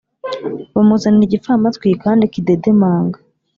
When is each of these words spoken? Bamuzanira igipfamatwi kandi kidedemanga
Bamuzanira 0.73 1.25
igipfamatwi 1.25 1.87
kandi 2.03 2.31
kidedemanga 2.33 3.17